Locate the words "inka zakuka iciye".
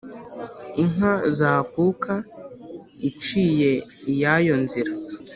0.81-3.71